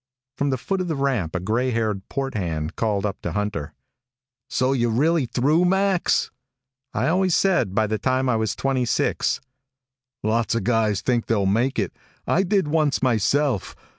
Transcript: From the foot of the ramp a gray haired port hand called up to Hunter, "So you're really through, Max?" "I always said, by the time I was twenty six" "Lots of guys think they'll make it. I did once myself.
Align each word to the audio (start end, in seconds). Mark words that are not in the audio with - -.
From 0.35 0.49
the 0.49 0.57
foot 0.57 0.81
of 0.81 0.87
the 0.87 0.95
ramp 0.95 1.35
a 1.35 1.39
gray 1.39 1.69
haired 1.69 2.01
port 2.09 2.33
hand 2.33 2.75
called 2.75 3.05
up 3.05 3.21
to 3.21 3.33
Hunter, 3.33 3.75
"So 4.49 4.71
you're 4.73 4.89
really 4.89 5.27
through, 5.27 5.65
Max?" 5.65 6.31
"I 6.91 7.07
always 7.07 7.35
said, 7.35 7.75
by 7.75 7.85
the 7.85 7.99
time 7.99 8.27
I 8.27 8.35
was 8.35 8.55
twenty 8.55 8.85
six" 8.85 9.41
"Lots 10.23 10.55
of 10.55 10.63
guys 10.63 11.01
think 11.01 11.27
they'll 11.27 11.45
make 11.45 11.77
it. 11.77 11.93
I 12.25 12.41
did 12.41 12.67
once 12.67 13.03
myself. 13.03 13.75